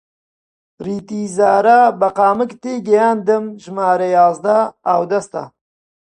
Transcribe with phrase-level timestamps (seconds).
[0.85, 1.79] ڕیتی ڕازا!
[1.99, 5.43] بە قامک تێیگەیاندم ژمارە یازدە ئاودەستە